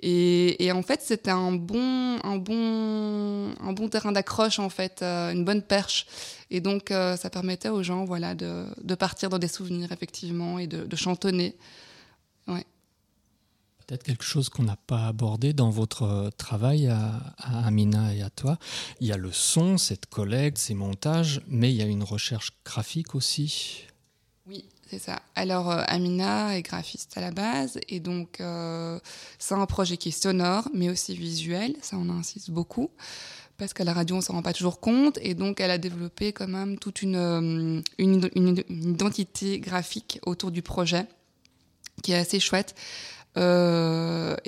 Et, 0.00 0.70
en 0.72 0.82
fait, 0.82 1.00
c'était 1.02 1.30
un 1.30 1.52
bon, 1.52 2.18
un 2.22 2.36
bon, 2.36 3.52
un 3.60 3.72
bon 3.72 3.88
terrain 3.88 4.12
d'accroche 4.12 4.58
en 4.58 4.68
fait, 4.68 5.02
euh, 5.02 5.32
une 5.32 5.44
bonne 5.44 5.62
perche. 5.62 6.06
Et 6.50 6.60
donc, 6.60 6.90
euh, 6.90 7.16
ça 7.16 7.30
permettait 7.30 7.68
aux 7.68 7.82
gens, 7.82 8.04
voilà, 8.04 8.34
de, 8.34 8.94
partir 8.94 9.28
dans 9.28 9.38
des 9.38 9.48
souvenirs 9.48 9.90
effectivement 9.90 10.58
et 10.58 10.66
de, 10.66 10.84
de 10.84 10.96
chantonner. 10.96 11.56
Ouais. 12.46 12.64
Peut-être 13.86 14.04
quelque 14.04 14.24
chose 14.24 14.48
qu'on 14.48 14.62
n'a 14.62 14.76
pas 14.76 15.08
abordé 15.08 15.52
dans 15.52 15.70
votre 15.70 16.02
euh, 16.02 16.30
travail 16.30 16.86
à, 16.86 17.34
à, 17.38 17.66
Amina 17.66 18.14
et 18.14 18.22
à 18.22 18.30
toi. 18.30 18.58
Il 19.00 19.08
y 19.08 19.12
a 19.12 19.16
le 19.16 19.32
son, 19.32 19.78
cette 19.78 20.06
collecte, 20.06 20.58
ces 20.58 20.74
montages, 20.74 21.40
mais 21.48 21.70
il 21.72 21.76
y 21.76 21.82
a 21.82 21.86
une 21.86 22.04
recherche 22.04 22.52
graphique 22.64 23.14
aussi. 23.16 23.87
Oui, 24.48 24.64
c'est 24.88 24.98
ça. 24.98 25.20
Alors, 25.34 25.70
euh, 25.70 25.82
Amina 25.86 26.56
est 26.56 26.62
graphiste 26.62 27.18
à 27.18 27.20
la 27.20 27.30
base, 27.30 27.78
et 27.90 28.00
donc 28.00 28.40
euh, 28.40 28.98
c'est 29.38 29.54
un 29.54 29.66
projet 29.66 29.98
qui 29.98 30.08
est 30.08 30.22
sonore, 30.22 30.68
mais 30.72 30.88
aussi 30.88 31.14
visuel. 31.14 31.76
Ça, 31.82 31.98
on 31.98 32.08
insiste 32.08 32.50
beaucoup, 32.50 32.88
parce 33.58 33.74
qu'à 33.74 33.84
la 33.84 33.92
radio, 33.92 34.16
on 34.16 34.20
s'en 34.22 34.32
rend 34.32 34.42
pas 34.42 34.54
toujours 34.54 34.80
compte, 34.80 35.18
et 35.20 35.34
donc 35.34 35.60
elle 35.60 35.70
a 35.70 35.76
développé 35.76 36.32
quand 36.32 36.48
même 36.48 36.78
toute 36.78 37.02
une, 37.02 37.16
euh, 37.16 37.82
identité 37.98 39.60
graphique 39.60 40.18
autour 40.24 40.50
du 40.50 40.62
projet, 40.62 41.04
qui 42.02 42.12
est 42.12 42.16
assez 42.16 42.40
chouette. 42.40 42.74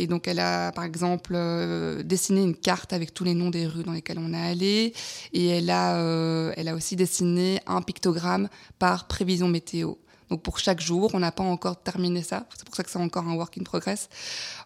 Et 0.00 0.06
donc, 0.06 0.26
elle 0.28 0.40
a, 0.40 0.72
par 0.72 0.84
exemple, 0.84 1.34
euh, 1.34 2.02
dessiné 2.02 2.42
une 2.42 2.56
carte 2.56 2.94
avec 2.94 3.12
tous 3.12 3.22
les 3.22 3.34
noms 3.34 3.50
des 3.50 3.66
rues 3.66 3.82
dans 3.82 3.92
lesquelles 3.92 4.18
on 4.18 4.32
est 4.32 4.50
allé. 4.50 4.94
Et 5.34 5.48
elle 5.48 5.68
a, 5.68 5.96
euh, 5.96 6.54
elle 6.56 6.68
a 6.68 6.74
aussi 6.74 6.96
dessiné 6.96 7.60
un 7.66 7.82
pictogramme 7.82 8.48
par 8.78 9.08
prévision 9.08 9.46
météo. 9.46 9.96
Donc 10.30 10.42
pour 10.42 10.58
chaque 10.58 10.80
jour, 10.80 11.10
on 11.12 11.18
n'a 11.18 11.32
pas 11.32 11.42
encore 11.42 11.82
terminé 11.82 12.22
ça. 12.22 12.46
C'est 12.56 12.64
pour 12.64 12.74
ça 12.74 12.82
que 12.82 12.90
c'est 12.90 12.98
encore 12.98 13.28
un 13.28 13.34
work 13.34 13.58
in 13.58 13.62
progress. 13.62 14.08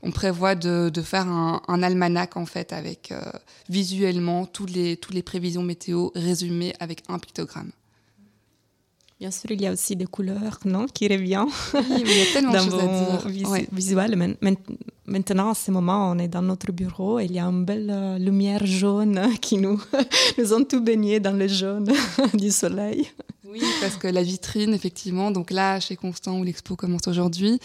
On 0.02 0.12
prévoit 0.12 0.54
de, 0.54 0.88
de 0.88 1.02
faire 1.02 1.26
un, 1.26 1.62
un, 1.66 1.82
almanach 1.82 2.36
en 2.36 2.46
fait 2.46 2.72
avec 2.72 3.10
euh, 3.10 3.20
visuellement 3.68 4.46
tous 4.46 4.66
les 4.66 4.98
toutes 4.98 5.14
les 5.14 5.22
prévisions 5.22 5.62
météo 5.62 6.10
résumées 6.14 6.74
avec 6.78 7.02
un 7.08 7.18
pictogramme. 7.18 7.72
Bien 9.18 9.30
sûr, 9.30 9.50
il 9.50 9.62
y 9.62 9.66
a 9.66 9.72
aussi 9.72 9.96
des 9.96 10.06
couleurs, 10.06 10.58
non, 10.64 10.86
qui 10.86 11.08
reviennent. 11.08 11.46
Oui, 11.72 12.02
il 12.04 12.18
y 12.18 12.20
a 12.20 12.32
tellement 12.32 12.52
de 12.52 12.58
choses 12.58 12.74
à 12.74 12.86
dire. 12.86 13.28
Vis 13.28 13.46
ouais. 13.46 13.68
Maintenant, 15.06 15.50
à 15.50 15.54
ce 15.54 15.70
moment, 15.70 16.10
on 16.10 16.18
est 16.18 16.28
dans 16.28 16.42
notre 16.42 16.72
bureau 16.72 17.18
et 17.18 17.24
il 17.24 17.32
y 17.32 17.38
a 17.38 17.44
une 17.44 17.64
belle 17.64 17.90
euh, 17.90 18.18
lumière 18.18 18.64
jaune 18.64 19.20
qui 19.40 19.58
nous, 19.58 19.80
nous 20.38 20.52
ont 20.54 20.64
tout 20.64 20.80
baigné 20.80 21.20
dans 21.20 21.36
le 21.36 21.46
jaune 21.46 21.92
du 22.34 22.50
soleil. 22.50 23.06
Oui, 23.46 23.62
parce 23.80 23.96
que 23.96 24.08
la 24.08 24.22
vitrine, 24.22 24.72
effectivement, 24.72 25.30
donc 25.30 25.50
là, 25.50 25.78
chez 25.78 25.96
Constant, 25.96 26.38
où 26.38 26.44
l'expo 26.44 26.74
commence 26.74 27.06
aujourd'hui, 27.06 27.60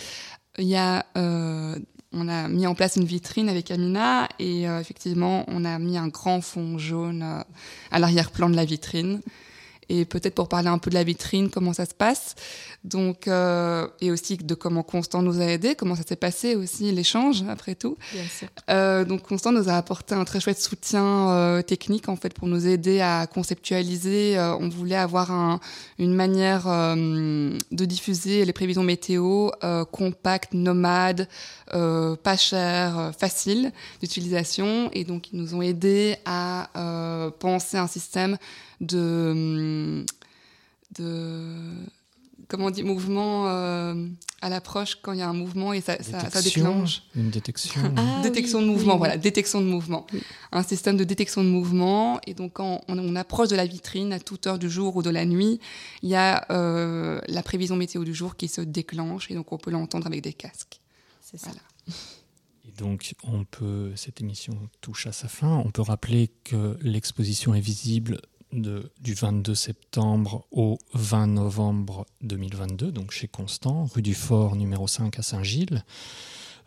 il 0.57 0.67
y 0.67 0.75
a, 0.75 1.05
euh, 1.17 1.77
on 2.11 2.27
a 2.27 2.47
mis 2.49 2.67
en 2.67 2.75
place 2.75 2.97
une 2.97 3.05
vitrine 3.05 3.47
avec 3.47 3.71
Amina 3.71 4.27
et 4.37 4.67
euh, 4.67 4.81
effectivement, 4.81 5.45
on 5.47 5.63
a 5.63 5.79
mis 5.79 5.97
un 5.97 6.09
grand 6.09 6.41
fond 6.41 6.77
jaune 6.77 7.23
à 7.91 7.99
l'arrière-plan 7.99 8.49
de 8.49 8.55
la 8.55 8.65
vitrine 8.65 9.21
et 9.89 10.05
peut-être 10.05 10.35
pour 10.35 10.47
parler 10.47 10.69
un 10.69 10.77
peu 10.77 10.89
de 10.89 10.95
la 10.95 11.03
vitrine, 11.03 11.49
comment 11.49 11.73
ça 11.73 11.85
se 11.85 11.93
passe. 11.93 12.35
Donc, 12.83 13.27
euh, 13.27 13.87
et 13.99 14.11
aussi 14.11 14.37
de 14.37 14.55
comment 14.55 14.83
Constant 14.83 15.21
nous 15.21 15.41
a 15.41 15.45
aidés, 15.45 15.75
comment 15.75 15.95
ça 15.95 16.03
s'est 16.07 16.15
passé 16.15 16.55
aussi 16.55 16.91
l'échange 16.91 17.43
après 17.49 17.75
tout. 17.75 17.97
Bien 18.13 18.23
sûr. 18.23 18.47
Euh, 18.69 19.03
donc 19.03 19.23
Constant 19.23 19.51
nous 19.51 19.67
a 19.67 19.73
apporté 19.73 20.15
un 20.15 20.23
très 20.23 20.39
chouette 20.39 20.61
soutien 20.61 21.29
euh, 21.29 21.61
technique 21.61 22.07
en 22.07 22.15
fait 22.15 22.33
pour 22.33 22.47
nous 22.47 22.67
aider 22.67 23.01
à 23.01 23.27
conceptualiser. 23.27 24.37
On 24.59 24.69
voulait 24.69 24.95
avoir 24.95 25.31
un, 25.31 25.59
une 25.97 26.13
manière 26.13 26.65
de 26.65 27.85
diffuser 27.85 28.45
les 28.45 28.53
prévisions 28.53 28.83
météo 28.83 29.49
compactes, 29.91 30.53
nomades, 30.53 31.27
pas 31.71 32.37
chères, 32.37 33.11
faciles 33.17 33.71
d'utilisation. 34.01 34.89
Et 34.93 35.03
donc 35.03 35.31
ils 35.33 35.39
nous 35.39 35.55
ont 35.55 35.61
aidés 35.61 36.15
à 36.25 36.69
penser 37.39 37.77
un 37.77 37.87
système 37.87 38.37
de, 38.81 40.05
de 40.97 41.85
comment 42.49 42.65
on 42.65 42.71
dit, 42.71 42.83
mouvement 42.83 43.47
euh, 43.47 44.07
à 44.41 44.49
l'approche 44.49 44.97
quand 45.01 45.13
il 45.13 45.19
y 45.19 45.21
a 45.21 45.29
un 45.29 45.33
mouvement 45.33 45.71
et 45.71 45.81
ça, 45.81 46.01
ça, 46.01 46.29
ça 46.29 46.41
déclenche. 46.41 47.03
Une 47.15 47.29
détection. 47.29 47.81
Ah, 47.95 48.21
détection 48.23 48.59
oui, 48.59 48.65
de 48.65 48.69
mouvement, 48.69 48.93
oui, 48.93 48.99
voilà, 48.99 49.17
détection 49.17 49.61
de 49.61 49.65
mouvement. 49.65 50.05
Oui. 50.13 50.21
Un 50.51 50.63
système 50.63 50.97
de 50.97 51.03
détection 51.03 51.43
de 51.43 51.49
mouvement. 51.49 52.19
Et 52.27 52.33
donc, 52.33 52.53
quand 52.53 52.81
on, 52.87 52.97
on, 52.97 53.15
approche 53.15 53.49
de 53.49 53.55
la 53.55 53.65
vitrine 53.65 54.11
à 54.13 54.19
toute 54.19 54.47
heure 54.47 54.59
du 54.59 54.69
jour 54.69 54.95
ou 54.95 55.03
de 55.03 55.09
la 55.09 55.25
nuit, 55.25 55.59
il 56.01 56.09
y 56.09 56.15
a 56.15 56.45
euh, 56.51 57.21
la 57.27 57.43
prévision 57.43 57.75
météo 57.75 58.03
du 58.03 58.13
jour 58.13 58.35
qui 58.35 58.47
se 58.47 58.61
déclenche 58.61 59.29
et 59.29 59.35
donc 59.35 59.51
on 59.51 59.57
peut 59.57 59.71
l'entendre 59.71 60.07
avec 60.07 60.21
des 60.21 60.33
casques. 60.33 60.81
C'est 61.21 61.37
ça. 61.37 61.49
Voilà. 61.49 61.61
Et 62.67 62.71
donc, 62.71 63.13
on 63.23 63.43
peut, 63.43 63.91
cette 63.95 64.21
émission 64.21 64.57
touche 64.81 65.07
à 65.07 65.11
sa 65.11 65.27
fin. 65.27 65.61
On 65.65 65.71
peut 65.71 65.81
rappeler 65.81 66.31
que 66.43 66.77
l'exposition 66.81 67.53
est 67.53 67.61
visible 67.61 68.21
de, 68.53 68.91
du 69.01 69.13
22 69.13 69.55
septembre 69.55 70.45
au 70.51 70.77
20 70.93 71.27
novembre 71.27 72.05
2022, 72.21 72.91
donc 72.91 73.11
chez 73.11 73.27
Constant, 73.27 73.85
rue 73.85 74.01
du 74.01 74.13
Fort 74.13 74.55
numéro 74.55 74.87
5 74.87 75.17
à 75.19 75.21
Saint-Gilles. 75.21 75.83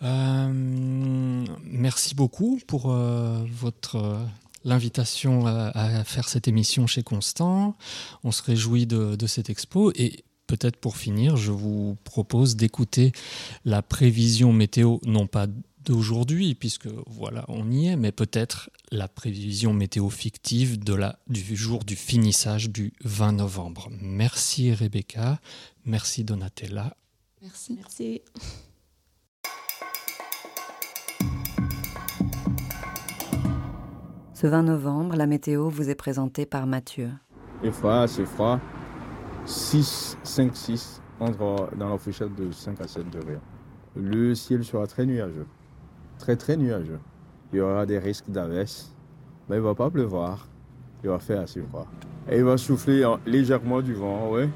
Euh, 0.02 1.44
merci 1.64 2.14
beaucoup 2.14 2.58
pour 2.66 2.90
euh, 2.90 3.44
votre 3.52 3.96
euh, 3.96 4.24
l'invitation 4.64 5.46
à, 5.46 5.68
à, 5.68 6.04
faire 6.04 6.28
cette 6.28 6.48
émission 6.48 6.86
chez 6.86 7.02
Constant. 7.02 7.76
On 8.24 8.32
se 8.32 8.42
réjouit 8.42 8.86
de, 8.86 9.16
de 9.16 9.26
cette 9.26 9.50
expo 9.50 9.92
et 9.94 10.24
peut-être 10.46 10.76
pour 10.76 10.96
finir, 10.96 11.36
je 11.36 11.52
vous 11.52 11.96
propose 12.04 12.56
d'écouter 12.56 13.12
la 13.64 13.80
prévision 13.80 14.52
météo, 14.52 14.98
non 15.04 15.26
pas 15.26 15.46
d'aujourd'hui, 15.84 16.54
puisque 16.54 16.88
voilà, 17.06 17.44
on 17.48 17.70
y 17.70 17.88
est, 17.88 17.96
mais 17.96 18.12
peut-être 18.12 18.70
la 18.90 19.08
prévision 19.08 19.72
météo 19.72 20.08
fictive 20.10 20.82
de 20.82 20.94
la, 20.94 21.18
du 21.28 21.56
jour 21.56 21.84
du 21.84 21.96
finissage 21.96 22.70
du 22.70 22.92
20 23.04 23.32
novembre. 23.32 23.88
Merci 24.00 24.72
Rebecca, 24.72 25.40
merci 25.84 26.24
Donatella. 26.24 26.96
Merci. 27.42 27.74
Merci. 27.74 28.22
Ce 34.34 34.46
20 34.46 34.62
novembre, 34.64 35.16
la 35.16 35.26
météo 35.26 35.68
vous 35.68 35.88
est 35.88 35.94
présentée 35.94 36.46
par 36.46 36.66
Mathieu. 36.66 37.10
Il 37.62 37.72
fera 37.72 38.02
assez 38.02 38.24
froid, 38.24 38.58
6, 39.46 40.18
5, 40.24 40.56
6, 40.56 41.02
entre 41.20 41.70
dans 41.76 41.88
la 41.88 41.98
fourchette 41.98 42.34
de 42.34 42.50
5 42.50 42.80
à 42.80 42.88
7 42.88 43.08
degrés. 43.10 43.38
Le 43.94 44.34
ciel 44.34 44.64
sera 44.64 44.86
très 44.86 45.06
nuageux, 45.06 45.46
très 46.22 46.36
très 46.36 46.56
nuageux. 46.56 47.00
Il 47.52 47.58
y 47.58 47.60
aura 47.60 47.84
des 47.84 47.98
risques 47.98 48.30
d'averse, 48.30 48.94
mais 49.48 49.56
il 49.56 49.62
va 49.62 49.74
pas 49.74 49.90
pleuvoir, 49.90 50.46
il 51.02 51.10
va 51.10 51.18
faire 51.18 51.40
assez 51.40 51.60
froid. 51.60 51.86
Et 52.30 52.38
il 52.38 52.44
va 52.44 52.56
souffler 52.56 53.04
légèrement 53.26 53.82
du 53.82 53.92
vent, 53.92 54.30
oui. 54.30 54.48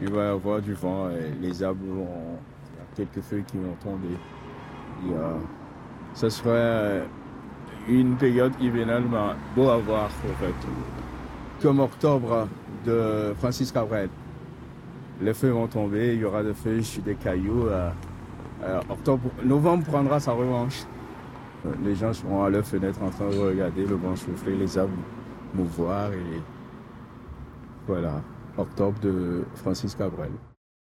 Il 0.00 0.12
va 0.12 0.26
y 0.26 0.28
avoir 0.28 0.62
du 0.62 0.74
vent 0.74 1.10
et 1.10 1.32
les 1.42 1.62
arbres 1.64 1.84
vont. 1.84 2.06
Il 2.06 2.78
y 2.78 2.80
a 2.80 2.86
quelques 2.94 3.24
feuilles 3.24 3.42
qui 3.42 3.56
vont 3.56 3.74
tomber. 3.82 4.16
Il 5.02 5.10
y 5.10 5.14
a, 5.14 5.32
ce 6.14 6.28
serait 6.28 7.02
une 7.88 8.16
période 8.16 8.52
hivernale 8.60 9.02
beau 9.56 9.68
à 9.68 9.78
voir, 9.78 10.04
en 10.04 10.34
fait. 10.40 10.54
Comme 11.60 11.80
octobre 11.80 12.46
de 12.86 13.34
Francis 13.40 13.72
Cabrel. 13.72 14.08
Les 15.20 15.34
feuilles 15.34 15.50
vont 15.50 15.66
tomber, 15.66 16.14
il 16.14 16.20
y 16.20 16.24
aura 16.24 16.44
des 16.44 16.54
feuilles 16.54 16.84
sur 16.84 17.02
des 17.02 17.16
cailloux. 17.16 17.66
Euh, 17.66 17.90
euh, 18.64 18.80
octobre, 18.88 19.30
novembre 19.44 19.84
prendra 19.84 20.20
sa 20.20 20.32
revanche. 20.32 20.84
Euh, 21.66 21.70
les 21.84 21.94
gens 21.94 22.12
seront 22.12 22.44
à 22.44 22.50
leur 22.50 22.64
fenêtre 22.64 23.00
en 23.02 23.10
train 23.10 23.30
de 23.30 23.38
regarder 23.38 23.86
le 23.86 23.96
vent 23.96 24.16
souffler, 24.16 24.56
les 24.56 24.78
arbres 24.78 24.92
mouvoir 25.54 26.12
et 26.12 26.42
voilà, 27.86 28.20
octobre 28.56 28.98
de 29.00 29.44
Francis 29.54 29.94
Cabrel. 29.94 30.30